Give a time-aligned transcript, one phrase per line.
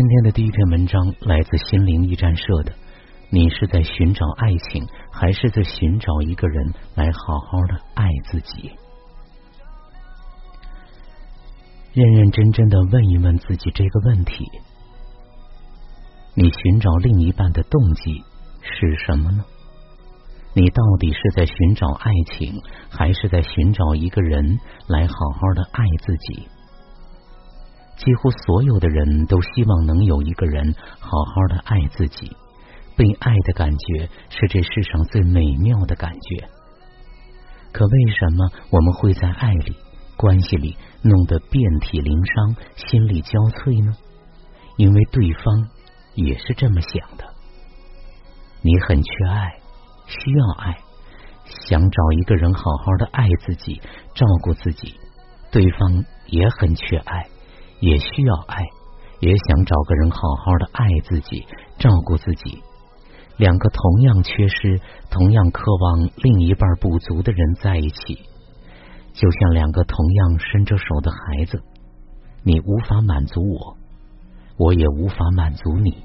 [0.00, 2.72] 今天的第一篇文章来自心灵驿站社的。
[3.28, 8.72] 你是在寻找爱情，还是在寻找一个人来好好的爱自己？
[11.92, 14.46] 认认真真的问一问自己这个问题：
[16.34, 18.24] 你寻找另一半的动机
[18.62, 19.44] 是什么呢？
[20.54, 22.54] 你到底是在寻找爱情，
[22.88, 26.48] 还是在寻找一个人来好好的爱自己？
[28.02, 32.34] 几乎所有的人都希望能有一个人好好的爱自己，
[32.96, 36.48] 被爱的感觉是这世上最美妙的感觉。
[37.72, 39.76] 可为什么我们会在爱里、
[40.16, 43.94] 关系里弄得遍体鳞伤、心力交瘁呢？
[44.78, 45.68] 因为对方
[46.14, 47.24] 也是这么想的。
[48.62, 49.58] 你很缺爱，
[50.06, 50.78] 需要爱，
[51.68, 53.82] 想找一个人好好的爱自己、
[54.14, 54.94] 照顾自己。
[55.50, 57.28] 对方也很缺爱。
[57.80, 58.62] 也需要爱，
[59.20, 61.46] 也想找个人好好的爱自己、
[61.78, 62.62] 照顾自己。
[63.36, 64.78] 两个同样缺失、
[65.10, 68.16] 同样渴望另一半不足的人在一起，
[69.14, 71.62] 就像两个同样伸着手的孩子。
[72.42, 73.76] 你无法满足我，
[74.58, 76.02] 我也无法满足你，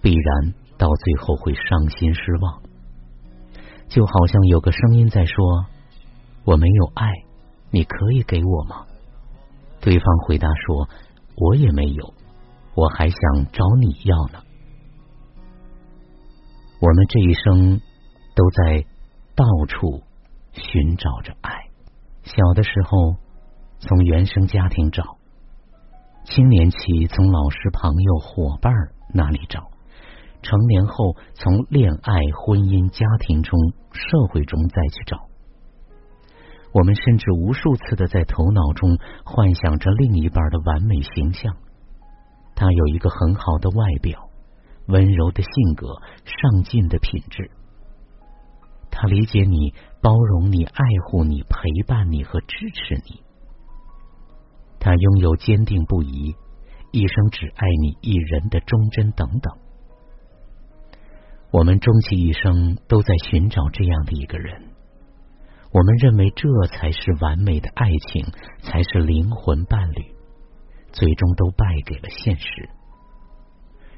[0.00, 2.62] 必然到最后会伤心失望。
[3.88, 5.66] 就好像有个声音在说
[6.44, 7.10] ：“我没有爱，
[7.70, 8.86] 你可以给我吗？”
[9.82, 10.88] 对方回答说。
[11.40, 12.14] 我也没有，
[12.74, 13.18] 我还想
[13.50, 14.44] 找你要呢。
[16.82, 17.80] 我们这一生
[18.36, 18.84] 都在
[19.34, 20.02] 到处
[20.52, 21.70] 寻找着爱。
[22.24, 23.16] 小的时候
[23.78, 25.16] 从原生家庭找，
[26.24, 28.74] 青年期从老师、朋友、伙伴
[29.14, 29.70] 那里找，
[30.42, 32.12] 成年后从恋爱、
[32.44, 33.58] 婚姻、家庭中、
[33.92, 35.29] 社会中再去找。
[36.72, 41.56] 我们甚至无数次的在头脑中幻想着另一半的完美形象，
[42.54, 44.30] 他有一个很好的外表，
[44.86, 47.50] 温柔的性格，上进的品质。
[48.90, 53.22] 他理解你，包容你，爱护你，陪伴你和支持你。
[54.78, 56.34] 他拥有坚定不移，
[56.92, 59.56] 一生只爱你一人的忠贞等等。
[61.50, 64.69] 我们终其一生都在寻找这样的一个人。
[65.72, 68.26] 我们认为这才是完美的爱情，
[68.60, 70.04] 才是灵魂伴侣，
[70.92, 72.68] 最终都败给了现实。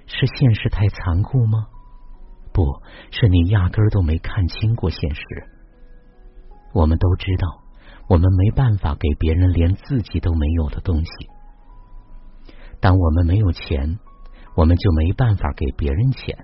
[0.07, 1.67] 是现实太残酷吗？
[2.53, 2.63] 不
[3.11, 5.23] 是，你压根儿都没看清过现实。
[6.75, 7.63] 我们都知道，
[8.07, 11.11] 我们没办法给别人连自己都没有的东西。
[12.81, 13.99] 当我们没有钱，
[14.55, 16.37] 我们就没办法给别人钱；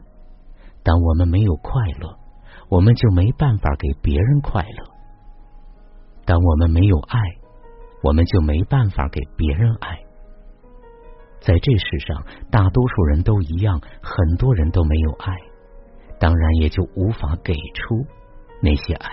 [0.82, 2.16] 当我们没有快乐，
[2.70, 4.97] 我们就没办法给别人快乐。
[6.28, 7.18] 当我们没有爱，
[8.02, 9.98] 我们就没办法给别人爱。
[11.40, 15.34] 在这世上，大多数人都一样，很多人都没有爱，
[16.20, 18.04] 当然也就无法给出
[18.60, 19.10] 那些爱。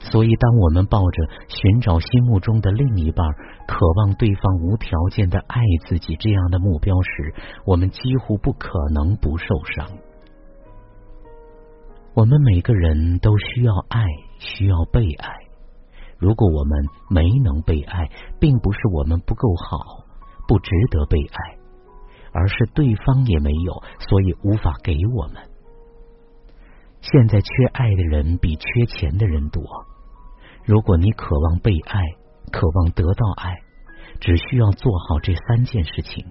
[0.00, 3.24] 所以，当我们抱着寻找心目中的另一半，
[3.68, 7.32] 渴望对方无条件的爱自己这样的目标时，
[7.64, 9.86] 我们几乎不可能不受伤。
[12.12, 14.04] 我们每个人都需要爱，
[14.40, 15.45] 需要被爱。
[16.18, 18.10] 如果我们没能被爱，
[18.40, 20.04] 并不是我们不够好，
[20.48, 21.58] 不值得被爱，
[22.32, 25.42] 而是对方也没有，所以无法给我们。
[27.02, 29.62] 现在缺爱的人比缺钱的人多。
[30.64, 32.00] 如果你渴望被爱，
[32.50, 33.60] 渴望得到爱，
[34.18, 36.26] 只需要做好这三件事情。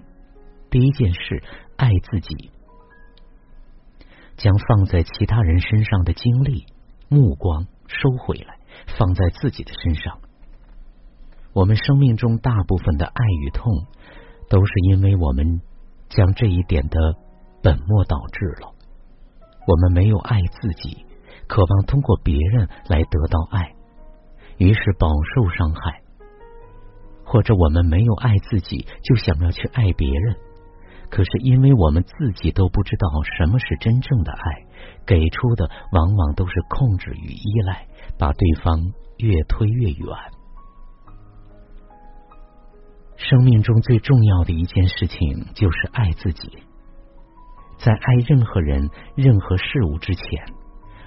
[0.68, 1.42] 第一件事，
[1.76, 2.50] 爱自己，
[4.36, 6.66] 将放在其他人身上的精力、
[7.08, 8.55] 目光收回来。
[8.98, 10.18] 放在自己的身上，
[11.52, 13.86] 我们生命中大部分的爱与痛，
[14.48, 15.60] 都是因为我们
[16.08, 16.98] 将这一点的
[17.62, 18.72] 本末倒置了。
[19.66, 21.04] 我们没有爱自己，
[21.48, 23.74] 渴望通过别人来得到爱，
[24.58, 26.02] 于是饱受伤害；
[27.24, 30.36] 或者我们没有爱自己，就想要去爱别人，
[31.10, 34.66] 可是因为我们自己都不知道什么是真正的爱，
[35.06, 37.86] 给出的往往都是控制与依赖。
[38.18, 38.80] 把对方
[39.18, 40.08] 越推越远。
[43.16, 46.50] 生命中最重要的一件事情就是爱自己。
[47.78, 50.24] 在爱任何人、任何事物之前，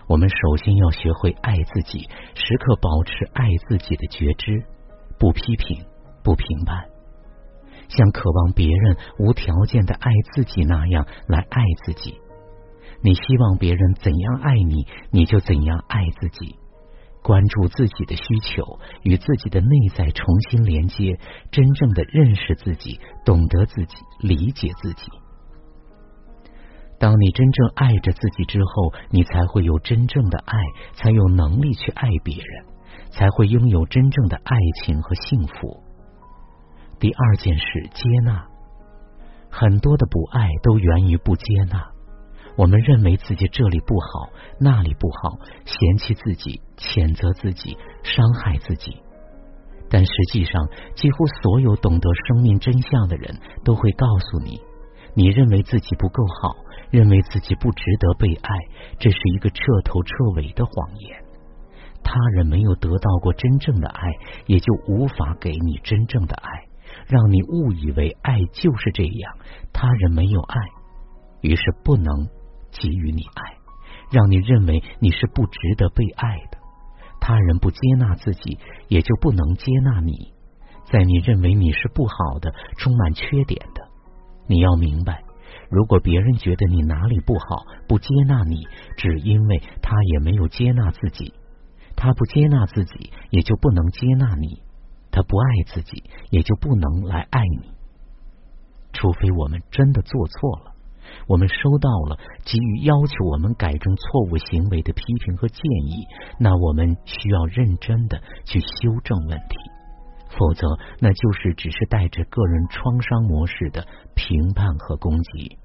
[0.07, 2.01] 我们首先要学会爱自己，
[2.35, 4.63] 时刻保持爱自己的觉知，
[5.18, 5.83] 不批评，
[6.23, 6.88] 不评判，
[7.89, 12.18] 像渴望别人无条件的爱自己那样来爱自己。
[13.01, 16.56] 你希望别人怎样爱你，你就怎样爱自己。
[17.21, 21.19] 关注自己的需求，与自己的内在重新连接，
[21.51, 25.12] 真正的认识自己，懂得自己，理解自己。
[26.97, 30.57] 当你真正爱着自己之后，你才会有真正的爱，
[30.94, 32.65] 才有能力去爱别人，
[33.12, 35.83] 才会拥有真正的爱情和幸福。
[36.99, 38.45] 第二件事，接纳。
[39.49, 41.87] 很多的不爱都源于不接纳。
[42.57, 44.29] 我们认为自己这里不好，
[44.59, 48.97] 那里不好，嫌弃自己，谴责自己，伤害自己。
[49.89, 54.59] 但实际上，几乎所有懂得生命真相的人都会告诉你：
[55.15, 56.57] 你认为自己不够好，
[56.91, 58.51] 认为自己不值得被爱，
[58.99, 61.17] 这是一个彻头彻尾的谎言。
[62.03, 64.01] 他人没有得到过真正的爱，
[64.47, 66.65] 也就无法给你真正的爱，
[67.07, 69.37] 让你误以为爱就是这样。
[69.73, 70.55] 他人没有爱，
[71.41, 72.27] 于是不能。
[72.71, 73.57] 给予你爱，
[74.11, 76.59] 让你认为你是不值得被爱的。
[77.19, 80.33] 他人不接纳自己，也就不能接纳你。
[80.85, 83.87] 在你认为你是不好的、充满缺点的，
[84.47, 85.23] 你要明白，
[85.71, 88.67] 如果别人觉得你哪里不好、不接纳你，
[88.97, 91.33] 只因为他也没有接纳自己。
[91.95, 94.61] 他不接纳自己，也就不能接纳你。
[95.11, 97.71] 他不爱自己，也就不能来爱你。
[98.94, 100.73] 除非我们真的做错了。
[101.27, 106.06] 我们收到了急于要求我们改正错误行为的批评和建议，
[106.39, 108.67] 那我们需要认真的去修
[109.03, 109.56] 正问题，
[110.38, 110.67] 否则
[111.00, 115.57] 那就是只是带着个人创伤模式的评判和攻击。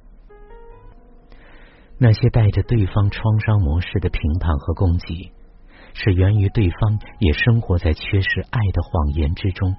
[1.99, 5.31] 那些带着对方创伤模式的评判和攻击，
[5.94, 9.75] 是源于对方也生活在缺失爱的谎言之中，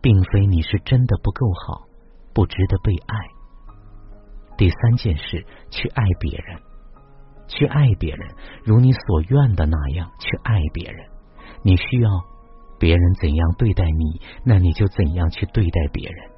[0.00, 1.82] 并非你是真的不够好，
[2.32, 3.16] 不值得被爱。
[4.56, 6.60] 第三件事，去爱别人，
[7.48, 8.28] 去爱别人，
[8.64, 11.06] 如你所愿的那样去爱别人。
[11.62, 12.10] 你需要
[12.78, 16.30] 别人怎样对待你，那你就怎样去对待别人。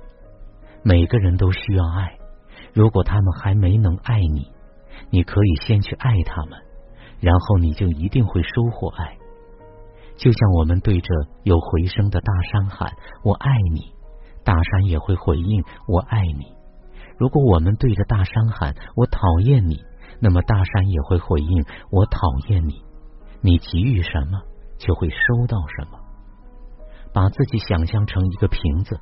[0.83, 2.19] 每个人都需要爱，
[2.73, 4.51] 如果他们还没能爱你，
[5.11, 6.59] 你可以先去爱他们，
[7.23, 9.17] 然后你就一定会收获爱。
[10.17, 11.09] 就像我们对着
[11.45, 12.93] 有回声的大山喊
[13.25, 13.93] “我爱你”，
[14.45, 16.53] 大山也会回应“我爱你”。
[17.17, 19.81] 如果我们对着大山喊“我讨厌你”，
[20.21, 22.83] 那么大山也会回应“我讨厌你”。
[23.41, 24.43] 你给予什么，
[24.79, 25.99] 就会收到什么。
[27.13, 28.99] 把自己想象成一个瓶子，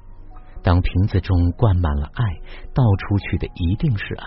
[0.63, 2.25] 当瓶子中灌满了爱，
[2.75, 4.27] 倒出去的一定是爱。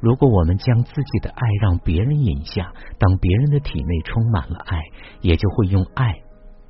[0.00, 4.82] 如果我们将自己的爱让别人饮下，当别人的体内充满了爱，
[5.20, 6.20] 也就会用爱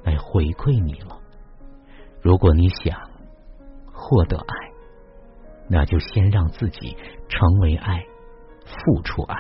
[0.05, 1.19] 来回馈你了。
[2.23, 3.11] 如果你想
[3.93, 4.45] 获得爱，
[5.69, 6.97] 那就先让自己
[7.29, 8.05] 成为爱，
[8.65, 9.37] 付出爱。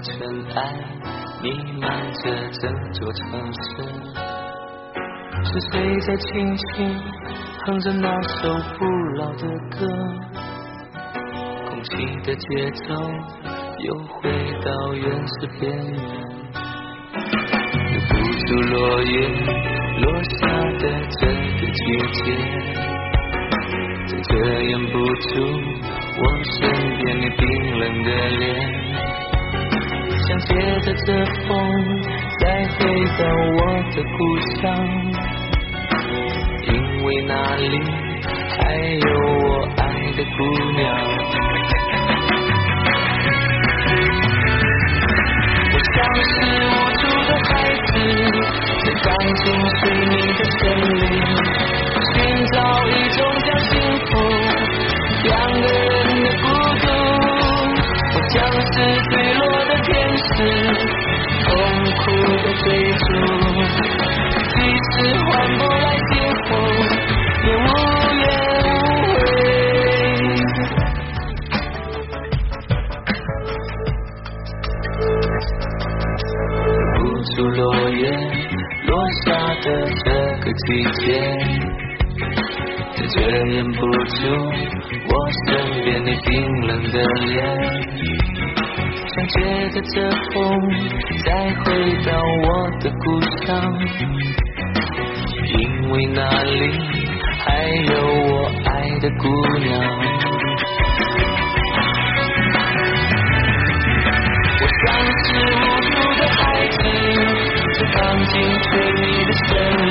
[0.00, 0.58] 尘埃
[1.42, 1.50] 弥
[1.80, 2.24] 漫着
[2.60, 3.60] 整座城市。
[5.44, 6.66] 是谁在轻轻
[7.64, 8.84] 哼着那首不
[9.16, 9.86] 老的歌？
[11.68, 11.90] 空气
[12.24, 12.94] 的节奏
[13.78, 14.30] 又回
[14.64, 15.96] 到原始边缘，
[17.90, 18.10] 留不
[18.46, 19.12] 住落叶
[20.00, 20.36] 落下
[20.78, 20.84] 的
[21.20, 21.26] 这
[21.60, 21.78] 个季
[22.12, 22.24] 节，
[24.06, 24.28] 再遮
[24.60, 25.30] 掩不住
[26.20, 26.56] 我身
[26.98, 27.40] 边你冰
[27.78, 28.48] 冷的脸。
[30.28, 31.56] 想借着这风
[32.38, 32.44] 再
[32.76, 32.78] 回
[33.16, 33.24] 到
[33.56, 33.58] 我
[33.94, 34.18] 的故
[34.60, 34.62] 乡。
[36.66, 36.68] 因
[37.02, 37.80] 为那里
[38.50, 39.08] 还有
[39.48, 39.82] 我爱
[40.12, 40.36] 的姑
[40.76, 40.86] 娘，
[80.66, 80.68] 季
[81.00, 81.02] 节，
[82.96, 84.18] 却遮掩不住
[85.08, 85.12] 我
[85.46, 85.48] 身
[85.84, 86.28] 边你冰
[86.66, 86.96] 冷的
[87.26, 87.32] 脸。
[89.06, 89.36] 想借
[89.70, 89.94] 着这
[90.32, 90.36] 风，
[91.24, 91.26] 再
[91.62, 91.64] 回
[92.04, 92.08] 到
[92.44, 92.46] 我
[92.80, 93.04] 的故
[93.46, 93.48] 乡，
[95.46, 95.54] 因
[95.90, 96.60] 为那里。
[97.40, 99.22] 还有我爱的姑
[99.58, 99.68] 娘，
[104.60, 104.84] 我像
[105.22, 105.56] 是无
[105.88, 106.36] 助的孩
[106.68, 106.76] 子，
[107.74, 108.30] 在钢筋
[108.64, 109.48] 水泥的森
[109.86, 109.90] 林，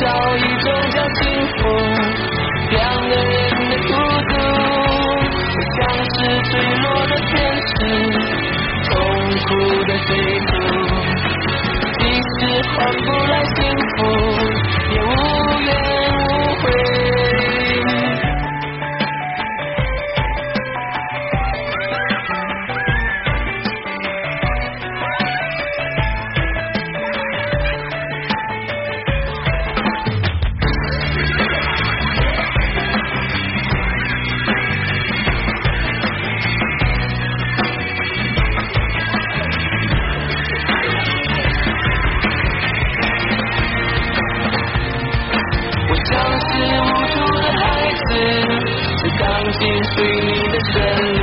[0.00, 1.07] 找一种
[49.52, 51.17] 紧随你的身